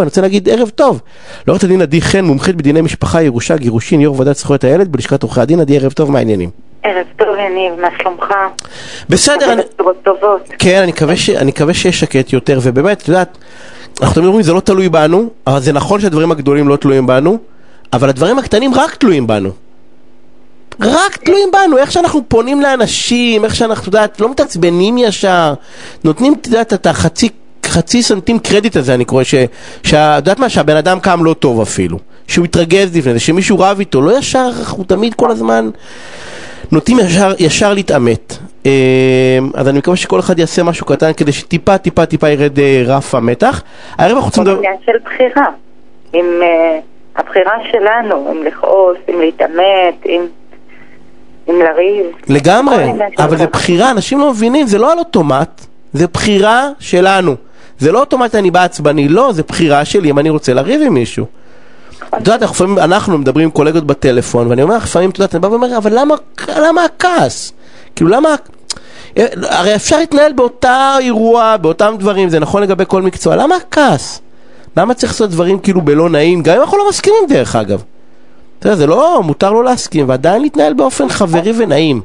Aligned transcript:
ואני 0.00 0.08
רוצה 0.08 0.20
להגיד 0.20 0.48
ערב 0.48 0.68
טוב. 0.68 1.00
לעורכת 1.46 1.64
הדין 1.64 1.82
עדי 1.82 2.00
חן, 2.00 2.24
מומחית 2.24 2.56
בדיני 2.56 2.80
משפחה, 2.80 3.22
ירושה, 3.22 3.56
גירושין, 3.56 4.00
יו"ר 4.00 4.18
ועדת 4.18 4.36
זכויות 4.36 4.64
הילד 4.64 4.92
בלשכת 4.92 5.22
עורכי 5.22 5.40
הדין. 5.40 5.60
עדי, 5.60 5.76
ערב 5.76 5.92
טוב, 5.92 6.10
מה 6.10 6.18
העניינים? 6.18 6.50
ערב 6.82 7.06
טוב, 7.16 7.28
יניב, 7.36 7.80
מה 7.80 7.88
שלומך? 8.02 8.24
בסדר, 9.08 9.52
אני... 9.52 9.62
כן, 10.58 10.80
אני 10.82 10.92
מקווה, 10.92 11.16
ש... 11.16 11.30
אני 11.30 11.50
מקווה 11.50 11.74
שיש 11.74 12.00
שקט 12.00 12.32
יותר, 12.32 12.58
ובאמת, 12.62 13.02
את 13.02 13.08
יודעת, 13.08 13.38
אנחנו 14.00 14.14
תמיד 14.14 14.26
אומרים 14.26 14.42
זה 14.42 14.52
לא 14.52 14.60
תלוי 14.60 14.88
בנו, 14.88 15.28
אבל 15.46 15.60
זה 15.60 15.72
נכון 15.72 16.00
שהדברים 16.00 16.32
הגדולים 16.32 16.68
לא 16.68 16.76
תלויים 16.76 17.06
בנו, 17.06 17.38
אבל 17.92 18.08
הדברים 18.08 18.38
הקטנים 18.38 18.74
רק 18.74 18.94
תלויים 18.94 19.26
בנו. 19.26 19.50
רק 20.80 21.16
תלויים 21.16 21.48
בנו, 21.52 21.78
איך 21.78 21.92
שאנחנו 21.92 22.20
פונים 22.28 22.60
לאנשים, 22.60 23.44
איך 23.44 23.54
שאנחנו, 23.54 23.82
את 23.82 23.86
יודעת, 23.86 24.20
לא 24.20 24.30
מתעצבנים 24.30 24.98
ישר, 24.98 25.54
נותנים, 26.04 26.34
את 26.40 26.46
יודעת, 26.46 26.72
את 26.72 26.86
החצי, 26.86 27.28
חצי 27.70 28.02
סנטים 28.02 28.38
קרדיט 28.38 28.76
הזה, 28.76 28.94
אני 28.94 29.04
קורא, 29.04 29.22
שאת 29.24 30.16
יודעת 30.16 30.38
מה, 30.38 30.48
שהבן 30.48 30.76
אדם 30.76 31.00
קם 31.00 31.24
לא 31.24 31.34
טוב 31.34 31.60
אפילו, 31.60 31.98
שהוא 32.26 32.44
התרגז 32.44 32.96
לפני 32.96 33.12
זה, 33.12 33.20
שמישהו 33.20 33.58
רב 33.58 33.78
איתו, 33.78 34.00
לא 34.00 34.18
ישר, 34.18 34.50
אנחנו 34.58 34.84
תמיד 34.84 35.14
כל 35.14 35.30
הזמן 35.30 35.70
נוטים 36.72 36.98
ישר, 36.98 37.32
ישר 37.38 37.74
להתעמת. 37.74 38.36
אה, 38.66 39.38
אז 39.54 39.68
אני 39.68 39.78
מקווה 39.78 39.96
שכל 39.96 40.20
אחד 40.20 40.38
יעשה 40.38 40.62
משהו 40.62 40.86
קטן 40.86 41.12
כדי 41.12 41.32
שטיפה 41.32 41.78
טיפה 41.78 42.06
טיפה 42.06 42.28
ירד 42.28 42.58
אה, 42.58 42.82
רף 42.86 43.14
המתח. 43.14 43.62
הערב 43.98 44.16
אנחנו 44.16 44.26
רוצים 44.26 44.44
זה. 44.44 44.52
עניין 44.52 44.76
של 44.86 44.92
בחירה. 45.04 45.46
עם 46.12 46.26
אה, 46.42 46.78
הבחירה 47.16 47.52
שלנו, 47.72 48.32
אם 48.32 48.42
לכעוס, 48.42 48.98
אם 49.08 49.20
להתעמת, 49.20 50.06
אם 50.06 50.26
אם 51.48 51.62
לריב. 51.62 52.06
לגמרי, 52.28 52.84
אבל 53.18 53.36
זה 53.36 53.46
בחירה, 53.46 53.90
אנשים 53.90 54.20
לא 54.20 54.30
מבינים, 54.30 54.66
זה 54.66 54.78
לא 54.78 54.92
על 54.92 54.98
אוטומט, 54.98 55.66
זה 55.92 56.06
בחירה 56.06 56.68
שלנו. 56.78 57.34
זה 57.80 57.92
לא 57.92 58.00
אוטומט 58.00 58.34
אני 58.34 58.50
בא 58.50 58.64
עצבני, 58.64 59.08
לא, 59.08 59.32
זה 59.32 59.42
בחירה 59.42 59.84
שלי 59.84 60.10
אם 60.10 60.18
אני 60.18 60.30
רוצה 60.30 60.54
לריב 60.54 60.82
עם 60.82 60.94
מישהו. 60.94 61.26
את 62.08 62.26
יודעת, 62.26 62.42
אנחנו 62.78 63.18
מדברים 63.18 63.44
עם 63.44 63.50
קולגות 63.50 63.86
בטלפון, 63.86 64.46
ואני 64.46 64.62
אומר 64.62 64.76
לך, 64.76 64.84
לפעמים, 64.84 65.10
את 65.10 65.18
יודעת, 65.18 65.34
אני 65.34 65.40
בא 65.40 65.46
ואומר, 65.46 65.76
אבל 65.76 65.98
למה, 65.98 66.14
למה 66.48 66.84
הכעס? 66.84 67.52
כאילו, 67.96 68.10
למה... 68.10 68.28
הרי 69.50 69.74
אפשר 69.74 69.98
להתנהל 69.98 70.32
באותה 70.32 70.96
אירוע, 71.00 71.56
באותם 71.56 71.94
דברים, 71.98 72.28
זה 72.28 72.40
נכון 72.40 72.62
לגבי 72.62 72.84
כל 72.88 73.02
מקצוע, 73.02 73.36
למה 73.36 73.56
הכעס? 73.56 74.20
למה 74.76 74.94
צריך 74.94 75.12
לעשות 75.12 75.30
דברים 75.30 75.58
כאילו 75.58 75.80
בלא 75.80 76.10
נעים, 76.10 76.42
גם 76.42 76.54
אם 76.54 76.60
אנחנו 76.60 76.78
לא 76.78 76.88
מסכימים 76.88 77.20
דרך 77.28 77.56
אגב. 77.56 77.82
אתה 78.58 78.66
יודע, 78.66 78.76
זה 78.76 78.86
לא, 78.86 79.20
מותר 79.24 79.52
לא 79.52 79.64
להסכים, 79.64 80.08
ועדיין 80.08 80.42
להתנהל 80.42 80.72
באופן 80.72 81.08
חברי 81.08 81.52
ונעים. 81.58 82.00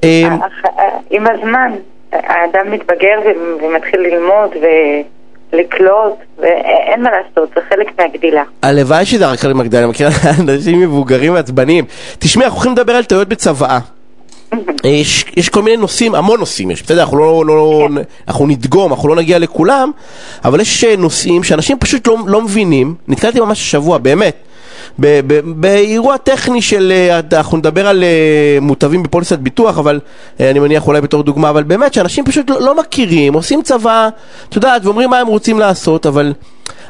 אך, 0.00 0.04
אה, 0.04 0.88
עם 1.10 1.26
הזמן, 1.26 1.72
האדם 2.22 2.70
מתבגר 2.72 3.20
ומתחיל 3.62 4.00
ללמוד 4.00 4.50
ולקלוט, 5.52 6.14
ואין 6.38 7.02
מה 7.02 7.10
לעשות, 7.10 7.48
זה 7.54 7.60
חלק 7.68 7.98
מהגדילה. 7.98 8.42
הלוואי 8.62 9.04
שזה 9.04 9.26
רק 9.26 9.38
חלק 9.38 9.54
מהגדולים, 9.54 9.84
אני 9.84 9.90
מכיר 9.90 10.08
אנשים 10.40 10.80
מבוגרים 10.80 11.34
ועצבניים. 11.34 11.84
תשמעי, 12.18 12.44
אנחנו 12.44 12.58
הולכים 12.58 12.72
לדבר 12.72 12.92
על 12.92 13.04
טעויות 13.04 13.28
בצוואה. 13.28 13.78
יש, 14.84 15.24
יש 15.36 15.48
כל 15.48 15.62
מיני 15.62 15.76
נושאים, 15.76 16.14
המון 16.14 16.40
נושאים 16.40 16.70
יש, 16.70 16.82
בסדר, 16.82 17.00
אנחנו 17.00 17.18
לא, 17.18 17.44
לא, 17.46 17.88
אנחנו 18.28 18.46
נדגום, 18.46 18.92
אנחנו 18.92 19.08
לא 19.08 19.16
נגיע 19.16 19.38
לכולם, 19.38 19.90
אבל 20.44 20.60
יש 20.60 20.84
אה, 20.84 20.96
נושאים 20.96 21.42
שאנשים 21.42 21.78
פשוט 21.78 22.06
לא, 22.06 22.16
לא 22.26 22.42
מבינים, 22.42 22.94
נתקלתי 23.08 23.40
ממש 23.40 23.60
השבוע, 23.60 23.98
באמת, 23.98 24.36
באירוע 25.44 26.16
טכני 26.16 26.62
של, 26.62 26.92
אה, 26.92 27.20
אנחנו 27.38 27.58
נדבר 27.58 27.86
על 27.86 28.04
אה, 28.04 28.58
מוטבים 28.60 29.02
בפוליסת 29.02 29.38
ביטוח, 29.38 29.78
אבל 29.78 30.00
אה, 30.40 30.50
אני 30.50 30.58
מניח 30.58 30.86
אולי 30.86 31.00
בתור 31.00 31.22
דוגמה, 31.22 31.50
אבל 31.50 31.62
באמת 31.62 31.94
שאנשים 31.94 32.24
פשוט 32.24 32.50
לא, 32.50 32.60
לא 32.60 32.78
מכירים, 32.78 33.34
עושים 33.34 33.62
צבא, 33.62 34.08
את 34.48 34.56
יודעת, 34.56 34.84
ואומרים 34.84 35.10
מה 35.10 35.18
הם 35.18 35.26
רוצים 35.26 35.58
לעשות, 35.58 36.06
אבל, 36.06 36.32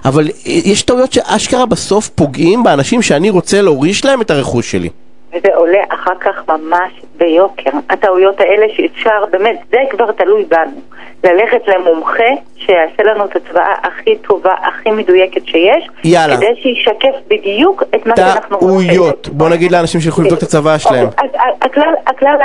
אבל 0.05 0.29
יש 0.45 0.83
טעויות 0.83 1.13
שאשכרה 1.13 1.67
בסוף 1.67 2.09
פוגעים 2.09 2.63
באנשים 2.63 3.03
שאני 3.03 3.31
רוצה 3.31 3.63
להוריש 3.63 4.05
להם 4.05 4.21
את 4.21 4.31
הרכוש 4.31 4.71
שלי. 4.71 4.89
וזה 5.37 5.55
עולה 5.55 5.81
אחר 5.89 6.15
כך 6.21 6.49
ממש 6.49 6.93
ביוקר. 7.17 7.71
הטעויות 7.91 8.41
האלה 8.41 8.67
שאפשר, 8.77 9.25
באמת, 9.31 9.59
זה 9.71 9.79
כבר 9.91 10.13
תלוי 10.13 10.45
בנו. 10.45 10.81
ללכת 11.25 11.69
למומחה 11.69 12.31
שיעשה 12.57 13.03
לנו 13.03 13.25
את 13.25 13.37
הצבעה 13.37 13.75
הכי 13.83 14.17
טובה, 14.17 14.55
הכי 14.63 14.91
מדויקת 14.91 15.47
שיש, 15.47 15.89
יאללה. 16.05 16.37
כדי 16.37 16.61
שישקף 16.63 17.17
בדיוק 17.29 17.83
את 17.95 18.07
מה 18.07 18.17
שאנחנו 18.17 18.59
רוצים. 18.59 18.95
טעויות, 18.95 19.29
בוא 19.29 19.49
נגיד 19.49 19.73
לאנשים 19.73 20.01
שילכו 20.01 20.23
לבדוק 20.23 20.39
את 20.39 20.43
הצבא 20.43 20.79
שלהם. 20.79 21.09
אז 21.19 21.31
הכלל, 21.63 21.95
הכלל 22.07 22.37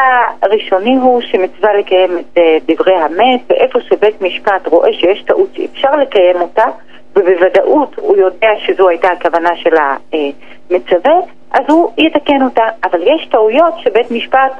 הראשוני 0.41 0.95
הוא 0.95 1.21
שמצווה 1.21 1.73
לקיים 1.73 2.17
את 2.17 2.37
אה, 2.37 2.57
דברי 2.67 2.95
המת, 2.95 3.41
ואיפה 3.49 3.79
שבית 3.89 4.21
משפט 4.21 4.67
רואה 4.67 4.93
שיש 4.93 5.23
טעות 5.23 5.49
שאפשר 5.55 5.95
לקיים 5.95 6.41
אותה, 6.41 6.65
ובוודאות 7.15 7.95
הוא 7.97 8.17
יודע 8.17 8.49
שזו 8.65 8.89
הייתה 8.89 9.07
הכוונה 9.07 9.49
של 9.55 9.75
המצווה, 9.75 11.13
אז 11.53 11.63
הוא 11.69 11.91
יתקן 11.97 12.41
אותה. 12.41 12.63
אבל 12.83 13.01
יש 13.07 13.27
טעויות 13.31 13.73
שבית 13.79 14.11
משפט 14.11 14.51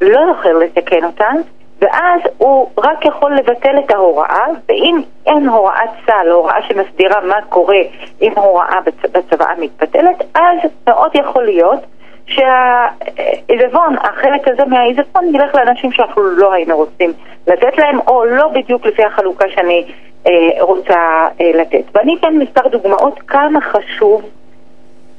לא 0.00 0.20
יכול 0.32 0.62
לתקן 0.64 1.04
אותן, 1.04 1.36
ואז 1.80 2.20
הוא 2.38 2.70
רק 2.78 3.04
יכול 3.04 3.34
לבטל 3.36 3.78
את 3.78 3.94
ההוראה, 3.94 4.46
ואם 4.68 5.00
אין 5.26 5.48
הוראת 5.48 5.90
סל, 6.06 6.30
הוראה 6.30 6.62
שמסדירה 6.68 7.20
מה 7.20 7.36
קורה 7.48 7.80
אם 8.22 8.32
הוראה 8.36 8.78
בצ- 8.86 9.08
בצוואה 9.12 9.54
מתבטלת, 9.58 10.22
אז 10.34 10.70
מאוד 10.86 11.10
יכול 11.14 11.44
להיות 11.44 11.80
שהעיזבון, 12.26 13.96
החלק 14.00 14.48
הזה 14.48 14.64
מהעיזבון 14.64 15.34
ילך 15.34 15.54
לאנשים 15.54 15.92
שאנחנו 15.92 16.22
לא 16.22 16.52
היינו 16.52 16.76
רוצים 16.76 17.12
לתת 17.46 17.78
להם, 17.78 17.98
או 18.08 18.24
לא 18.24 18.48
בדיוק 18.48 18.86
לפי 18.86 19.04
החלוקה 19.04 19.48
שאני 19.48 19.84
אה, 20.26 20.32
רוצה 20.60 21.28
אה, 21.40 21.50
לתת. 21.54 21.82
ואני 21.94 22.16
אתן 22.20 22.36
מספר 22.38 22.68
דוגמאות 22.68 23.18
כמה 23.26 23.60
חשוב 23.60 24.22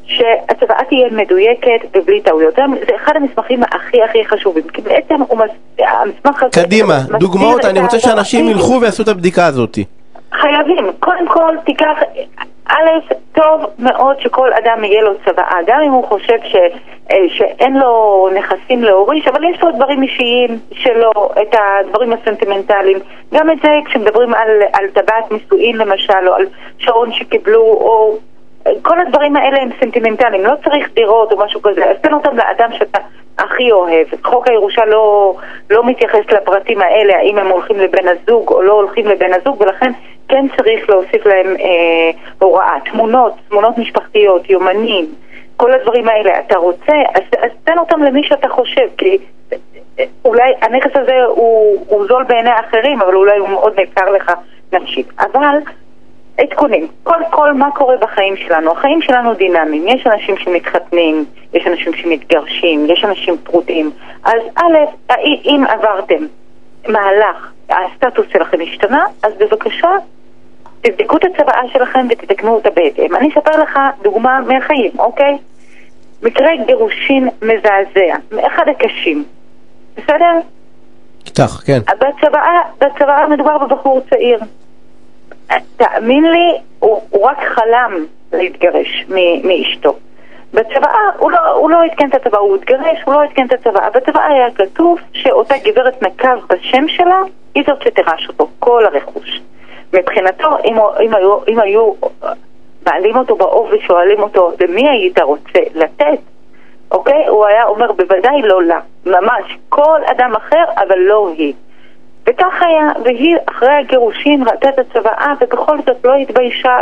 שהצוואה 0.09 0.83
תהיה 0.89 1.07
מדויקת 1.11 1.97
ובלי 1.97 2.21
טעויות. 2.21 2.55
זה, 2.55 2.95
אחד 2.95 3.13
המסמכים 3.15 3.63
הכי 3.63 4.03
הכי 4.03 4.25
חשובים, 4.25 4.63
כי 4.63 4.81
בעצם 4.81 5.15
הוא 5.27 5.37
מס... 5.37 5.51
המסמך 5.79 6.43
הזה... 6.43 6.63
קדימה, 6.63 6.97
דוגמאות, 7.19 7.65
אני 7.65 7.79
רוצה 7.79 7.99
שאנשים 7.99 8.49
ילכו 8.49 8.81
ויעשו 8.81 9.03
את 9.03 9.07
הבדיקה 9.07 9.45
הזאת. 9.45 9.77
חייבים. 10.31 10.91
קודם 10.99 11.27
כל, 11.27 11.55
תיקח... 11.65 11.97
א', 12.69 13.13
טוב 13.31 13.65
מאוד 13.79 14.19
שכל 14.19 14.53
אדם 14.53 14.83
יהיה 14.83 15.01
לו 15.01 15.11
צוואה, 15.25 15.57
גם 15.67 15.81
אם 15.81 15.91
הוא 15.91 16.03
חושב 16.07 16.37
ש, 16.43 16.55
אה, 17.11 17.17
שאין 17.29 17.77
לו 17.77 18.27
נכסים 18.35 18.83
להוריש, 18.83 19.27
אבל 19.27 19.43
יש 19.43 19.61
לו 19.61 19.71
דברים 19.71 20.03
אישיים 20.03 20.59
שלו, 20.71 21.11
את 21.41 21.55
הדברים 21.55 22.13
הסנטימנטליים. 22.13 22.99
גם 23.33 23.51
את 23.51 23.57
זה 23.63 23.69
כשמדברים 23.85 24.33
על, 24.33 24.49
על 24.73 24.85
טבעת 24.93 25.31
נישואין 25.31 25.77
למשל, 25.77 26.27
או 26.27 26.33
על 26.33 26.45
שעון 26.77 27.13
שקיבלו, 27.13 27.61
או... 27.61 28.17
כל 28.81 28.99
הדברים 28.99 29.35
האלה 29.35 29.61
הם 29.61 29.69
סנטימנטליים, 29.79 30.45
לא 30.45 30.53
צריך 30.63 30.89
דירות 30.93 31.31
או 31.31 31.37
משהו 31.37 31.61
כזה, 31.61 31.85
אז 31.85 31.95
תן 32.01 32.13
אותם 32.13 32.37
לאדם 32.37 32.69
שאתה 32.77 32.99
הכי 33.39 33.71
אוהב. 33.71 34.07
חוק 34.23 34.47
הירושה 34.47 34.85
לא, 34.85 35.35
לא 35.69 35.85
מתייחס 35.85 36.31
לפרטים 36.31 36.81
האלה, 36.81 37.17
האם 37.17 37.37
הם 37.37 37.47
הולכים 37.47 37.79
לבן 37.79 38.07
הזוג 38.07 38.49
או 38.49 38.61
לא 38.61 38.73
הולכים 38.73 39.05
לבן 39.05 39.33
הזוג, 39.33 39.61
ולכן 39.61 39.91
כן 40.27 40.45
צריך 40.57 40.89
להוסיף 40.89 41.25
להם 41.25 41.55
אה, 41.59 42.11
הוראה. 42.39 42.75
תמונות, 42.91 43.33
תמונות 43.49 43.77
משפחתיות, 43.77 44.49
יומנים, 44.49 45.05
כל 45.57 45.73
הדברים 45.73 46.09
האלה. 46.09 46.39
אתה 46.39 46.57
רוצה, 46.57 46.93
אז, 47.15 47.21
אז 47.41 47.51
תן 47.63 47.77
אותם 47.77 48.03
למי 48.03 48.23
שאתה 48.23 48.47
חושב, 48.49 48.87
כי 48.97 49.17
אה, 49.99 50.05
אולי 50.25 50.53
הנכס 50.61 50.91
הזה 50.95 51.23
הוא, 51.27 51.85
הוא 51.87 52.07
זול 52.07 52.23
בעיני 52.23 52.49
האחרים, 52.49 53.01
אבל 53.01 53.15
אולי 53.15 53.37
הוא 53.37 53.49
מאוד 53.49 53.73
יקר 53.79 54.11
לך 54.11 54.31
נפשית. 54.73 55.07
אבל 55.19 55.57
עדכונים. 56.39 56.87
קודם 57.03 57.25
כל, 57.29 57.53
מה 57.53 57.71
קורה 57.71 57.97
בחיים 57.97 58.37
שלנו? 58.37 58.71
החיים 58.71 59.01
שלנו 59.01 59.33
דינמיים. 59.33 59.87
יש 59.87 60.07
אנשים 60.07 60.37
שמתחתנים, 60.37 61.25
יש 61.53 61.67
אנשים 61.67 61.93
שמתגרשים, 61.93 62.85
יש 62.85 63.05
אנשים 63.05 63.37
פרודים. 63.43 63.91
אז 64.23 64.41
א', 64.55 64.77
אם 65.45 65.63
עברתם 65.69 66.25
מהלך, 66.87 67.51
הסטטוס 67.69 68.25
שלכם 68.33 68.57
השתנה, 68.61 69.05
אז 69.23 69.33
בבקשה, 69.39 69.89
תבדקו 70.81 71.17
את 71.17 71.25
הצוואה 71.25 71.61
שלכם 71.73 72.07
ותתקנו 72.09 72.55
אותה 72.55 72.69
בהתאם. 72.69 73.15
אני 73.15 73.29
אספר 73.29 73.61
לך 73.63 73.79
דוגמה 74.01 74.39
מהחיים, 74.39 74.91
אוקיי? 74.99 75.37
מקרה 76.23 76.49
גירושין 76.65 77.29
מזעזע, 77.41 78.15
מאחד 78.31 78.63
הקשים. 78.71 79.23
בסדר? 79.97 80.33
איתך, 81.25 81.61
כן. 81.65 81.79
בצוואה, 81.79 82.61
בצוואה 82.77 83.27
מדובר 83.27 83.57
בבחור 83.57 84.01
צעיר. 84.09 84.39
תאמין 85.77 86.31
לי, 86.31 86.57
הוא, 86.79 87.01
הוא 87.09 87.25
רק 87.25 87.37
חלם 87.43 88.05
להתגרש 88.33 89.05
מ- 89.09 89.47
מאשתו. 89.47 89.95
בצוואה, 90.53 91.09
הוא 91.17 91.31
לא, 91.31 91.39
הוא 91.51 91.69
לא 91.69 91.83
עדכן 91.83 92.09
את 92.09 92.15
הצוואה, 92.15 92.41
הוא 92.41 92.55
התגרש, 92.55 92.97
הוא 93.05 93.13
לא 93.13 93.23
עדכן 93.23 93.45
את 93.45 93.53
הצוואה. 93.53 93.89
בצוואה 93.89 94.27
היה 94.27 94.51
כתוב 94.51 94.99
שאותה 95.13 95.55
גברת 95.63 96.03
נקב 96.03 96.45
בשם 96.49 96.87
שלה, 96.87 97.21
היא 97.55 97.63
זאת 97.67 97.81
שתירש 97.81 98.27
אותו, 98.27 98.47
כל 98.59 98.85
הרכוש. 98.85 99.41
מבחינתו, 99.93 100.47
אם, 100.65 100.77
אם, 101.01 101.15
היו, 101.15 101.37
אם 101.47 101.59
היו 101.59 101.91
מעלים 102.87 103.17
אותו 103.17 103.35
באוב 103.35 103.69
ושואלים 103.71 104.21
אותו, 104.21 104.51
למי 104.61 104.89
היית 104.89 105.19
רוצה 105.19 105.59
לתת? 105.75 106.19
אוקיי? 106.91 107.27
הוא 107.27 107.45
היה 107.45 107.65
אומר, 107.65 107.91
בוודאי 107.91 108.41
לא 108.41 108.63
לה. 108.63 108.79
ממש, 109.05 109.57
כל 109.69 110.01
אדם 110.05 110.35
אחר, 110.35 110.63
אבל 110.77 110.97
לא 110.99 111.29
היא. 111.37 111.53
וכך 112.29 112.61
היה, 112.61 112.87
והיא 113.03 113.35
אחרי 113.45 113.73
הגירושין 113.73 114.43
ראתה 114.43 114.69
את 114.69 114.79
הצוואה 114.79 115.33
ובכל 115.41 115.77
זאת 115.85 116.05
לא 116.05 116.15
התביישה 116.15 116.77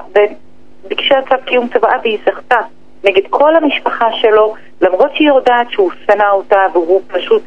וביקשה 0.86 1.16
צו 1.30 1.36
קיום 1.46 1.68
צוואה 1.68 1.98
והיא 2.04 2.18
זכתה 2.26 2.60
נגד 3.04 3.22
כל 3.30 3.56
המשפחה 3.56 4.08
שלו, 4.14 4.56
למרות 4.82 5.16
שהיא 5.16 5.28
יודעת 5.28 5.72
שהוא 5.72 5.92
שנא 6.06 6.30
אותה 6.32 6.66
והוא 6.74 7.02
פשוט 7.08 7.42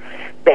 אה, 0.49 0.55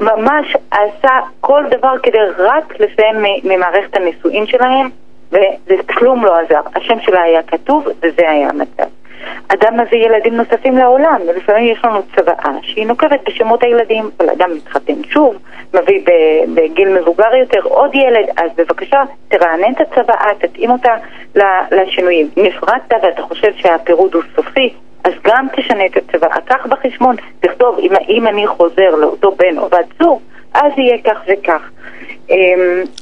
ממש 0.00 0.56
עשה 0.70 1.20
כל 1.40 1.64
דבר 1.70 1.98
כדי 2.02 2.18
רק 2.38 2.80
לסיים 2.80 3.16
ממערכת 3.44 3.96
הנישואין 3.96 4.46
שלהם 4.46 4.90
וזה 5.32 5.82
כלום 5.94 6.24
לא 6.24 6.38
עזר. 6.38 6.60
השם 6.74 7.00
שלה 7.00 7.22
היה 7.22 7.42
כתוב 7.42 7.88
וזה 8.02 8.30
היה 8.30 8.48
המצב. 8.48 8.97
אדם 9.48 9.80
מביא 9.80 9.98
ילדים 9.98 10.36
נוספים 10.36 10.76
לעולם, 10.76 11.20
ולפעמים 11.28 11.72
יש 11.72 11.84
לנו 11.84 12.02
צוואה 12.16 12.52
שהיא 12.62 12.86
נוקבת 12.86 13.20
בשמות 13.26 13.62
הילדים, 13.62 14.10
אבל 14.20 14.30
אדם 14.30 14.50
מתחתן 14.56 15.04
שוב, 15.04 15.36
מביא 15.74 16.04
בגיל 16.54 16.98
מבוגר 17.00 17.34
יותר 17.34 17.60
עוד 17.62 17.94
ילד, 17.94 18.28
אז 18.36 18.50
בבקשה 18.56 19.02
תרענן 19.28 19.72
את 19.72 19.80
הצוואה, 19.80 20.34
תתאים 20.38 20.70
אותה 20.70 20.94
לשינויים. 21.70 22.28
נפרדת 22.36 22.92
ואתה 23.02 23.22
חושב 23.22 23.52
שהפירוד 23.56 24.14
הוא 24.14 24.22
סופי, 24.36 24.72
אז 25.04 25.12
גם 25.24 25.46
תשנה 25.56 25.86
את 25.86 25.96
הצוואה. 25.96 26.40
קח 26.40 26.66
בחשבון, 26.66 27.16
תכתוב, 27.40 27.78
אם, 27.78 27.92
אם 28.08 28.26
אני 28.26 28.46
חוזר 28.46 28.90
לאותו 28.98 29.30
בן 29.30 29.58
או 29.58 29.68
בת 29.68 29.86
זוג, 30.02 30.20
אז 30.54 30.72
יהיה 30.76 30.98
כך 31.04 31.20
וכך. 31.26 31.70
אמ, 32.30 32.36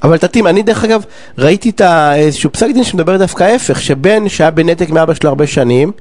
אבל 0.03 0.19
תתאים, 0.19 0.47
אני 0.47 0.63
דרך 0.63 0.85
אגב 0.85 1.05
ראיתי 1.39 1.71
את 1.71 1.83
איזשהו 2.15 2.53
פסק 2.53 2.67
דין 2.71 2.85
שמדבר 2.85 3.17
דווקא 3.17 3.45
ההפך, 3.45 3.81
שבן 3.81 4.29
שהיה 4.29 4.51
בנתק 4.51 4.91
מאבא 4.91 5.15
שלו 5.15 5.29
הרבה 5.29 5.47
שנים, 5.47 5.93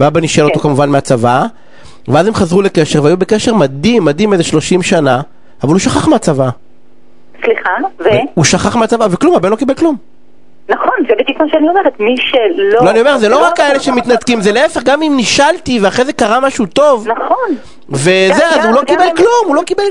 ואבא 0.00 0.20
נשאל 0.20 0.44
אותו 0.44 0.54
כן. 0.54 0.62
כמובן 0.62 0.88
מהצבא, 0.90 1.44
ואז 2.08 2.26
הם 2.26 2.34
חזרו 2.34 2.62
לקשר 2.62 3.04
והיו 3.04 3.16
בקשר 3.16 3.54
מדהים, 3.54 4.04
מדהים 4.04 4.32
איזה 4.32 4.44
30 4.44 4.82
שנה, 4.82 5.20
אבל 5.62 5.72
הוא 5.72 5.78
שכח 5.78 6.08
מהצבא. 6.08 6.48
סליחה, 7.44 7.70
ו? 8.00 8.04
הוא 8.34 8.44
שכח 8.44 8.76
מהצבא, 8.76 9.06
וכלום, 9.10 9.34
הבן 9.34 9.50
לא 9.50 9.56
קיבל 9.56 9.74
כלום. 9.74 9.96
נכון, 10.68 10.92
זה 11.08 11.14
בדיוק 11.18 11.40
מה 11.40 11.48
שאני 11.48 11.68
אומרת, 11.68 12.00
מי 12.00 12.16
שלא... 12.16 12.84
לא, 12.84 12.90
אני 12.90 13.00
אומר, 13.00 13.18
זה 13.18 13.28
לא, 13.28 13.40
לא 13.40 13.46
רק 13.46 13.56
כאלה 13.56 13.80
שמתנתקים, 13.80 14.40
זה 14.40 14.52
להפך, 14.52 14.82
גם 14.84 15.02
אם 15.02 15.12
נשאלתי 15.16 15.78
ואחרי 15.82 16.04
זה 16.04 16.12
קרה 16.12 16.40
משהו 16.40 16.66
טוב. 16.66 17.08
נכון. 17.08 17.48
וזה, 17.88 18.46
אז 18.50 18.64
הוא 18.64 18.74
לא 18.74 18.80
קיבל 18.84 19.08
כלום, 19.16 19.44
הוא 19.46 19.54
לא 19.54 19.62
קיבל 19.62 19.84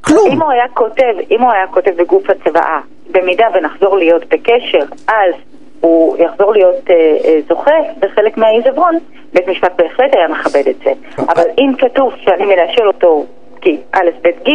כלום. 0.00 0.30
אם 0.30 0.42
הוא 0.42 0.50
היה 0.50 0.68
כותב, 0.74 1.14
אם 1.30 1.42
הוא 1.42 1.52
היה 1.52 1.66
כותב 1.66 1.90
בגוף 1.96 2.22
הצוואה, 2.30 2.80
במידה 3.10 3.46
ונחזור 3.54 3.96
להיות 3.98 4.22
בקשר, 4.28 4.84
אז 5.08 5.34
הוא 5.80 6.16
יחזור 6.18 6.52
להיות 6.52 6.90
אה, 6.90 6.94
אה, 7.24 7.38
זוכה 7.48 7.74
בחלק 7.98 8.36
מהעיזבון, 8.36 8.98
בית 9.32 9.48
משפט 9.48 9.72
בהחלט 9.76 10.14
היה 10.14 10.28
מכבד 10.28 10.68
את 10.68 10.76
זה. 10.84 10.90
אבל 11.18 11.44
אם 11.58 11.72
כתוב 11.78 12.12
שאני 12.24 12.44
מנשל 12.44 12.86
אותו 12.86 13.26
כי 13.60 13.76
א', 13.92 14.10
ב', 14.22 14.48
ג', 14.48 14.52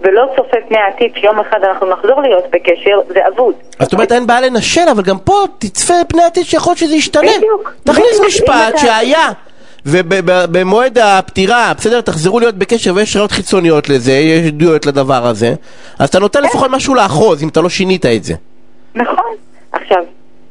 ולא 0.00 0.22
צופה 0.36 0.56
פני 0.68 0.78
העתיד 0.78 1.12
שיום 1.16 1.40
אחד 1.40 1.58
אנחנו 1.64 1.86
נחזור 1.86 2.22
להיות 2.22 2.44
בקשר, 2.50 3.00
זה 3.08 3.20
אבוד. 3.28 3.54
זאת 3.82 3.92
אומרת 3.92 4.12
אין 4.12 4.26
בעיה 4.26 4.40
לנשל, 4.40 4.88
אבל 4.92 5.02
גם 5.02 5.18
פה 5.18 5.34
תצפה 5.58 5.94
פני 6.08 6.22
העתיד 6.22 6.44
שיכול 6.44 6.70
להיות 6.70 6.78
שזה 6.78 6.94
ישתנה. 6.94 7.30
בדיוק. 7.38 7.74
תכניס 7.84 8.20
משפט 8.26 8.78
שהיה. 8.78 9.28
ובמועד 9.86 10.98
הפטירה, 10.98 11.72
בסדר, 11.76 12.00
תחזרו 12.00 12.40
להיות 12.40 12.54
בקשר 12.54 12.92
ויש 12.94 13.16
ראיות 13.16 13.32
חיצוניות 13.32 13.88
לזה, 13.88 14.12
יש 14.12 14.46
עדויות 14.46 14.86
לדבר 14.86 15.26
הזה, 15.26 15.54
אז 15.98 16.08
אתה 16.08 16.18
נותן 16.18 16.40
כן. 16.40 16.44
לפחות 16.44 16.70
משהו 16.70 16.94
לאחוז, 16.94 17.42
אם 17.42 17.48
אתה 17.48 17.60
לא 17.60 17.68
שינית 17.68 18.06
את 18.06 18.24
זה. 18.24 18.34
נכון. 18.94 19.34
עכשיו, 19.72 20.04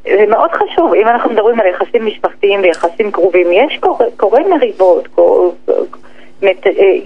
זה 0.04 0.26
מאוד 0.30 0.50
חשוב, 0.52 0.94
אם 0.94 1.08
אנחנו 1.08 1.30
מדברים 1.30 1.60
על 1.60 1.66
יחסים 1.68 2.06
משפחתיים 2.06 2.62
ויחסים 2.62 3.12
קרובים, 3.12 3.48
יש 3.52 3.80
קורה 4.18 4.40
מריבות, 4.50 5.08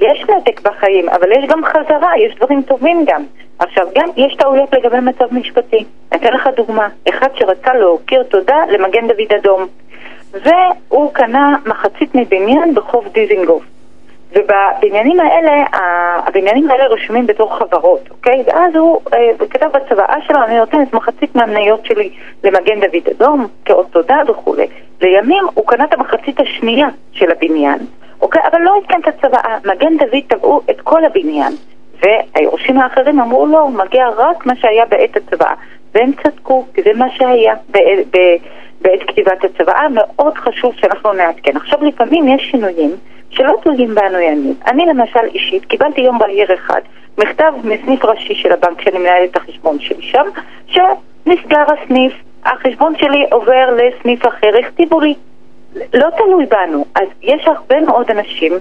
יש 0.02 0.24
נתק 0.30 0.62
בחיים, 0.62 1.10
אבל 1.10 1.32
יש 1.32 1.46
גם 1.48 1.66
חזרה, 1.66 2.12
יש 2.20 2.36
דברים 2.36 2.62
טובים 2.62 3.06
גם. 3.06 3.24
עכשיו, 3.60 3.88
גם 3.96 4.10
יש 4.18 4.36
טעויות 4.36 4.74
לגבי 4.74 5.00
מצב 5.00 5.26
משפטי. 5.32 5.86
אני 6.12 6.22
אתן 6.22 6.34
לך 6.34 6.50
דוגמה. 6.56 6.88
אחד 7.10 7.28
שרצה 7.36 7.74
להוקיר 7.74 8.24
תודה 8.24 8.58
למגן 8.70 9.08
דוד 9.08 9.34
אדום, 9.40 9.68
והוא 10.32 11.14
קנה 11.14 11.56
מחצית 11.66 12.16
מבניין 12.16 12.76
בחוף 12.76 13.06
דיזינגוף. 13.14 13.64
ובבניינים 14.36 15.20
האלה, 15.20 15.64
הבניינים 16.28 16.72
האלה 16.72 16.86
רשומים 16.86 17.28
בתור 17.28 17.58
חברות, 17.58 18.02
אוקיי? 18.12 18.44
ואז 18.48 18.76
הוא 18.76 19.02
אה, 19.14 19.48
כתב 19.50 19.70
בצוואה 19.74 20.16
שלו, 20.28 20.44
אני 20.44 20.58
נותנת 20.58 20.94
מחצית 20.94 21.36
מהמניות 21.36 21.86
שלי 21.86 22.10
למגן 22.44 22.80
דוד 22.80 23.10
אדום, 23.12 23.48
כאות 23.66 23.88
תודה 23.92 24.18
וכולי. 24.28 24.68
לימים 25.02 25.44
הוא 25.54 25.68
קנה 25.68 25.84
את 25.84 25.94
המחצית 25.94 26.40
השנייה 26.40 26.88
של 27.14 27.32
הבניין. 27.32 27.80
אוקיי? 28.22 28.42
אבל 28.52 28.62
לא 28.62 28.78
עדכן 28.82 29.00
את 29.02 29.08
הצוואה. 29.08 29.58
מגן 29.66 29.98
דוד 29.98 30.24
תבעו 30.28 30.62
את 30.70 30.82
כל 30.82 31.06
הבניין, 31.06 31.54
והיורשים 32.04 32.78
האחרים 32.78 33.20
אמרו 33.20 33.46
לא, 33.46 33.70
מגיע 33.70 34.10
רק 34.18 34.46
מה 34.46 34.56
שהיה 34.56 34.86
בעת 34.86 35.18
הצוואה. 35.18 35.54
והם 35.94 36.12
צדקו, 36.24 36.66
כי 36.74 36.82
זה 36.82 36.94
מה 36.96 37.10
שהיה 37.10 37.54
בעת, 37.70 38.16
בעת 38.82 39.00
כתיבת 39.08 39.44
הצוואה. 39.44 39.88
מאוד 39.90 40.38
חשוב 40.38 40.74
שאנחנו 40.76 41.14
נעדכן. 41.14 41.58
עכשיו, 41.58 41.84
לפעמים 41.84 42.28
יש 42.28 42.52
שינויים 42.52 42.92
שלא 43.30 43.54
תלויים 43.64 43.96
בנו 43.96 44.20
ימים. 44.20 44.54
אני 44.68 44.86
למשל 44.86 45.20
אישית 45.34 45.66
קיבלתי 45.66 46.02
יום 46.02 46.18
בהיר 46.18 46.54
אחד 46.54 46.82
מכתב 47.18 47.54
מסניף 47.64 48.06
ראשי 48.06 48.36
של 48.36 48.52
הבנק 48.52 48.82
שאני 48.82 49.00
מנהלת 49.00 49.32
את 49.32 49.36
החשבון 49.36 49.80
שלי 49.80 50.02
שם, 50.02 50.26
שנסגר 50.68 51.64
הסניף, 51.74 52.14
החשבון 52.46 52.94
שלי 52.98 53.26
עובר 53.32 53.78
לסניף 53.78 54.28
אחר, 54.28 54.50
הכתיבו 54.60 55.00
לי 55.00 55.14
לא 55.94 56.10
תלוי 56.18 56.46
בנו. 56.46 56.86
אז 56.96 57.08
יש 57.22 57.48
הרבה 57.48 57.82
מאוד 57.82 58.12
אנשים 58.12 58.54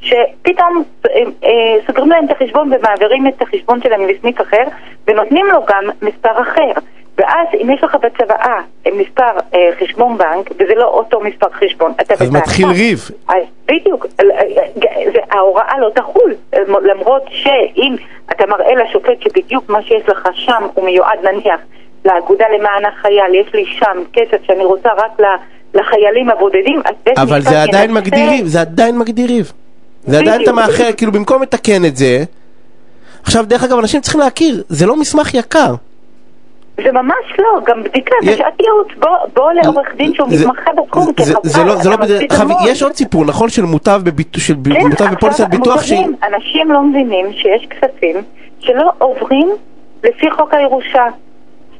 שפתאום 0.00 0.82
אה, 1.06 1.20
אה, 1.44 1.76
סוגרים 1.86 2.08
להם 2.08 2.24
את 2.24 2.30
החשבון 2.30 2.72
ומעבירים 2.72 3.26
את 3.26 3.42
החשבון 3.42 3.82
שלהם 3.82 4.08
לסניף 4.08 4.40
אחר 4.40 4.64
ונותנים 5.06 5.46
לו 5.46 5.60
גם 5.68 5.84
מספר 6.02 6.42
אחר. 6.42 6.80
ואז 7.20 7.48
אם 7.62 7.70
יש 7.70 7.84
לך 7.84 7.96
בצוואה 8.02 8.60
מספר 8.92 9.38
אה, 9.54 9.68
חשבון 9.80 10.18
בנק, 10.18 10.50
וזה 10.54 10.74
לא 10.74 10.84
אותו 10.84 11.20
מספר 11.20 11.46
חשבון, 11.50 11.92
אתה 12.00 12.14
אז 12.14 12.30
מתחיל 12.30 12.68
ריב. 12.68 13.10
אז 13.28 13.42
בדיוק, 13.66 14.06
אה, 14.20 14.24
אה, 14.40 15.20
ההוראה 15.30 15.78
לא 15.78 15.90
תחול, 15.94 16.34
למרות 16.82 17.22
שאם 17.28 17.96
אתה 18.30 18.46
מראה 18.46 18.74
לשופט 18.74 19.22
שבדיוק 19.22 19.68
מה 19.68 19.82
שיש 19.82 20.08
לך 20.08 20.28
שם 20.32 20.66
הוא 20.74 20.84
מיועד 20.84 21.18
נניח 21.26 21.60
לאגודה 22.04 22.44
למען 22.58 22.84
החייל, 22.84 23.34
יש 23.34 23.54
לי 23.54 23.64
שם 23.66 24.02
כסף 24.12 24.46
שאני 24.46 24.64
רוצה 24.64 24.88
רק. 24.96 25.20
לחיילים 25.74 26.30
הבודדים, 26.30 26.82
אז 26.84 26.94
בית 27.04 27.18
אבל 27.18 27.40
זה 27.40 27.62
עדיין 27.62 27.92
מגדיר 27.92 28.30
ריב, 28.30 28.46
זה 28.46 28.60
עדיין 28.60 28.98
מגדיר 28.98 29.26
ריב. 29.26 29.52
זה 30.06 30.18
עדיין 30.18 30.42
אתה 30.42 30.52
מאחר, 30.52 30.92
כאילו 30.96 31.12
במקום 31.12 31.42
לתקן 31.42 31.84
את 31.84 31.96
זה, 31.96 32.24
עכשיו 33.22 33.44
דרך 33.46 33.64
אגב 33.64 33.78
אנשים 33.78 34.00
צריכים 34.00 34.20
להכיר, 34.20 34.62
זה 34.68 34.86
לא 34.86 34.96
מסמך 34.96 35.34
יקר. 35.34 35.74
זה 36.84 36.92
ממש 36.92 37.38
לא, 37.38 37.60
גם 37.66 37.82
בדיקה, 37.82 38.14
זה 38.24 38.36
שעת 38.36 38.60
ייעוץ, 38.60 38.88
בוא 39.34 39.52
לעורך 39.52 39.88
דין 39.96 40.14
שהוא 40.14 40.28
מתמחה 40.28 40.70
בתחום, 40.72 41.12
זה 41.42 41.64
לא, 41.64 41.74
לא, 41.84 42.56
יש 42.66 42.82
עוד 42.82 42.92
סיפור, 42.92 43.24
נכון, 43.24 43.48
של 43.48 43.62
מוטב 43.62 44.02
כן, 44.04 45.10
בפוליסת 45.12 45.46
ביטוח, 45.50 45.82
אנשים 46.22 46.72
לא 46.72 46.82
מבינים 46.82 47.32
שיש 47.32 47.66
כספים 47.70 48.16
שלא 48.60 48.90
עוברים 48.98 49.48
לפי 50.04 50.30
חוק 50.30 50.54
הירושה. 50.54 51.06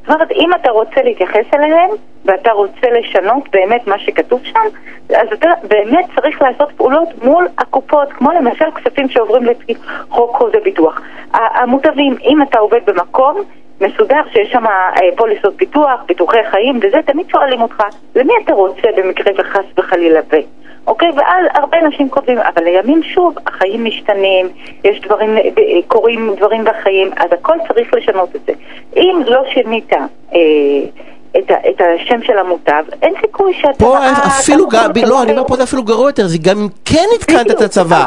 זאת 0.01 0.09
אומרת, 0.09 0.31
אם 0.31 0.51
אתה 0.55 0.71
רוצה 0.71 1.03
להתייחס 1.05 1.47
אליהם, 1.55 1.91
ואתה 2.25 2.53
רוצה 2.53 2.91
לשנות 2.91 3.49
באמת 3.53 3.87
מה 3.87 3.99
שכתוב 3.99 4.41
שם, 4.45 4.61
אז 5.17 5.29
אתה 5.33 5.49
באמת 5.63 6.05
צריך 6.15 6.43
לעשות 6.43 6.69
פעולות 6.77 7.09
מול 7.25 7.49
הקופות, 7.59 8.13
כמו 8.13 8.31
למשל 8.31 8.65
כספים 8.71 9.09
שעוברים 9.09 9.45
לפי 9.45 9.75
חוק 10.09 10.37
חוזה 10.37 10.59
ביטוח. 10.65 11.01
המוטבים, 11.33 12.17
אם 12.25 12.43
אתה 12.43 12.59
עובד 12.59 12.81
במקום 12.87 13.43
מסודר 13.81 14.21
שיש 14.33 14.53
שם 14.53 14.67
אה, 14.67 15.17
פוליסות 15.17 15.57
ביטוח, 15.57 16.05
ביטוחי 16.09 16.45
חיים 16.51 16.79
וזה, 16.83 16.99
תמיד 17.07 17.29
שואלים 17.29 17.63
אותך, 17.63 17.83
למי 18.17 18.33
אתה 18.45 18.53
רוצה 18.53 18.89
במקרה 18.97 19.33
וחס 19.39 19.65
וחלילה 19.79 20.21
ו... 20.33 20.37
אוקיי? 20.87 21.09
ואז 21.17 21.47
הרבה 21.55 21.79
אנשים 21.79 22.09
כותבים, 22.09 22.39
אבל 22.39 22.65
לימים 22.65 23.03
שוב, 23.03 23.35
החיים 23.47 23.85
משתנים, 23.85 24.49
יש 24.85 25.01
דברים, 25.01 25.37
אה, 25.39 25.43
קורים 25.87 26.35
דברים 26.37 26.65
בחיים, 26.65 27.11
אז 27.17 27.33
הכל 27.33 27.57
צריך 27.69 27.95
לשנות 27.95 28.37
את 28.37 28.41
זה. 28.47 28.53
אם 28.97 29.21
לא 29.27 29.43
שינית... 29.55 29.93
אה, 30.35 30.39
את, 31.39 31.51
את 31.51 31.81
השם 31.81 32.23
של 32.23 32.39
המוטב, 32.39 32.83
אין 33.03 33.15
סיכוי 33.21 33.55
שאתה... 33.61 33.73
פה 33.79 33.99
אפילו, 34.27 34.69
ג... 34.69 34.75
לא, 35.07 35.23
אני 35.23 35.33
אומר 35.33 35.45
פה 35.49 35.57
זה 35.57 35.63
אפילו 35.63 35.83
גרוע 35.83 36.09
יותר, 36.09 36.27
זה 36.27 36.39
גם 36.39 36.59
אם 36.59 36.69
כן 36.85 37.05
התקנת 37.17 37.51
את 37.51 37.61
הצבא, 37.61 38.07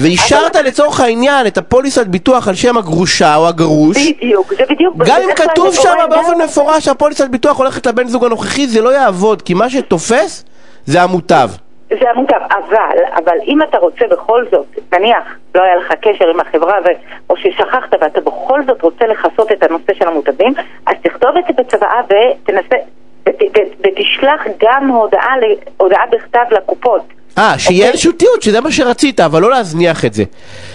ואישרת 0.00 0.56
לצורך 0.56 1.00
העניין 1.00 1.46
את 1.46 1.58
הפוליסת 1.58 2.06
ביטוח 2.06 2.48
על 2.48 2.54
שם 2.54 2.78
הגרושה 2.78 3.36
או 3.36 3.48
הגרוש, 3.48 3.96
בדיוק, 3.96 4.52
זה 4.58 4.64
בדיוק, 4.70 4.94
גם 5.06 5.20
אם 5.28 5.34
כתוב 5.34 5.74
שם 5.74 5.94
באופן 6.10 6.42
מפורש 6.44 6.84
שהפוליסת 6.84 7.28
ביטוח 7.28 7.58
הולכת 7.58 7.86
לבן 7.86 8.08
זוג 8.08 8.24
הנוכחי, 8.24 8.66
זה 8.66 8.82
לא 8.82 8.94
יעבוד, 8.94 9.42
כי 9.42 9.54
מה 9.54 9.70
שתופס 9.70 10.44
זה 10.86 11.02
המוטב. 11.02 11.50
זה 12.00 12.10
המוטב, 12.10 12.40
אבל, 12.50 12.98
אבל 13.14 13.36
אם 13.46 13.62
אתה 13.62 13.78
רוצה 13.78 14.06
בכל 14.10 14.44
זאת, 14.50 14.66
נניח, 14.92 15.36
לא 15.54 15.62
היה 15.62 15.76
לך 15.76 15.92
קשר 15.92 16.28
עם 16.28 16.40
החברה, 16.40 16.78
ו... 16.84 16.88
או 17.30 17.36
ששכחת 17.36 17.94
ואתה 18.00 18.20
בכל 18.20 18.64
זאת 18.66 18.82
רוצה 18.82 19.06
לכסות 19.06 19.52
את 19.52 19.62
הנושא 19.62 19.94
של 19.94 20.08
המוטבים, 20.08 20.52
אז 20.86 20.94
תכתוב 21.02 21.30
את 21.36 21.44
זה 21.46 21.62
בצוואה 21.62 22.00
ותנסה, 22.04 22.76
ות, 23.28 23.34
ות, 23.42 23.68
ותשלח 23.80 24.42
גם 24.58 24.88
הודעה, 24.88 25.34
הודעה 25.76 26.06
בכתב 26.10 26.44
לקופות. 26.50 27.02
אה, 27.38 27.58
שיהיה 27.58 27.78
אוקיי? 27.80 27.92
איזשהו 27.92 28.12
תיעוד, 28.12 28.42
שזה 28.42 28.60
מה 28.60 28.72
שרצית, 28.72 29.20
אבל 29.20 29.42
לא 29.42 29.50
להזניח 29.50 30.04
את 30.04 30.14
זה. 30.14 30.24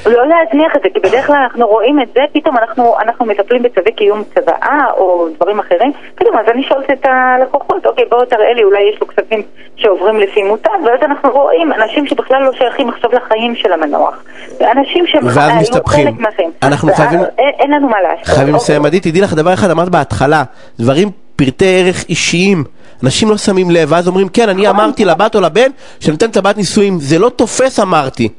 לא 0.05 0.23
להזניח 0.27 0.75
את 0.75 0.81
זה, 0.83 0.89
כי 0.93 0.99
בדרך 0.99 1.27
כלל 1.27 1.35
אנחנו 1.35 1.67
רואים 1.67 2.01
את 2.01 2.07
זה, 2.13 2.19
פתאום 2.33 2.57
אנחנו, 2.57 2.95
אנחנו 3.01 3.25
מטפלים 3.25 3.63
בצווי 3.63 3.91
קיום 3.91 4.23
צוואה 4.35 4.85
או 4.97 5.27
דברים 5.35 5.59
אחרים, 5.59 5.91
פתאום 6.15 6.37
אז 6.37 6.45
אני 6.53 6.63
שואלת 6.63 6.91
את 6.91 7.05
הלקוחות, 7.05 7.85
אוקיי 7.85 8.05
בואו 8.09 8.25
תראה 8.25 8.53
לי, 8.53 8.63
אולי 8.63 8.79
יש 8.93 9.01
לו 9.01 9.07
כספים 9.07 9.41
שעוברים 9.75 10.19
לפי 10.19 10.43
מוטב, 10.43 10.69
ואז 10.85 10.99
אנחנו 11.05 11.29
רואים 11.31 11.73
אנשים 11.73 12.07
שבכלל 12.07 12.41
לא 12.43 12.51
שייכים 12.57 12.89
עכשיו 12.89 13.09
לחיים 13.13 13.55
של 13.55 13.73
המנוח. 13.73 14.23
אנשים 14.71 15.07
שהם 15.07 15.27
היו. 15.27 15.85
חלק 15.85 16.19
מהחיים. 16.19 16.51
אנחנו 16.63 16.93
חייבים- 16.93 17.19
אין, 17.37 17.49
אין 17.59 17.71
לנו 17.71 17.89
מה 17.89 17.97
לעשות. 18.01 18.35
חייבים. 18.35 18.55
לסיים, 18.55 18.85
עדי, 18.85 18.99
תדעי 18.99 19.21
לך 19.21 19.33
דבר 19.33 19.53
אחד, 19.53 19.69
אמרת 19.69 19.89
בהתחלה, 19.89 20.43
דברים, 20.79 21.09
פרטי 21.35 21.79
ערך 21.85 22.03
אישיים. 22.09 22.63
אנשים 23.03 23.29
לא 23.29 23.37
שמים 23.37 23.71
לב, 23.71 23.91
ואז 23.91 24.07
אומרים, 24.07 24.29
כן, 24.29 24.49
אני 24.49 24.69
אמרתי 24.69 25.05
לבת 25.05 25.35
או 25.35 25.41
לבן 25.41 25.69
שנותן 25.99 26.31
טבעת 26.31 26.57
נישואים, 26.57 26.99
זה 26.99 27.19
לא 27.19 27.29
תופס 27.29 27.79
אמרתי. 27.79 28.29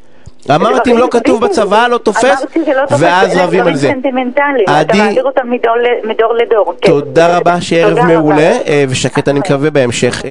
אמרתי 0.50 0.92
אם 0.92 0.98
לא 0.98 1.08
כתוב 1.10 1.44
בצבא, 1.44 1.86
לא 1.88 1.98
תופס, 1.98 2.24
לא 2.24 2.86
תופס, 2.86 3.00
ואז 3.00 3.36
רבים 3.36 3.66
על 3.66 3.76
זה. 3.76 3.88
סנטימנטליים, 3.88 4.66
אתה 4.80 4.96
מעביר 4.96 5.24
אותם 5.24 5.50
מדור 6.04 6.34
לדור. 6.34 6.74
כן. 6.80 6.88
תודה 6.88 7.36
רבה, 7.36 7.60
שערב. 7.60 7.98
מעולה, 7.98 8.52
אה, 8.66 8.84
ושקט 8.88 9.28
אני 9.28 9.38
מקווה 9.38 9.70
בהמשך. 9.70 10.22